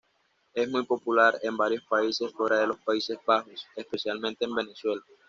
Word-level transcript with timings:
Es 0.55 0.67
muy 0.67 0.83
popular 0.83 1.37
en 1.43 1.55
varios 1.55 1.83
países 1.87 2.33
fuera 2.33 2.57
de 2.57 2.65
los 2.65 2.79
Países 2.79 3.19
Bajos, 3.23 3.67
especialmente 3.75 4.45
en 4.45 4.55
Venezuela. 4.55 5.03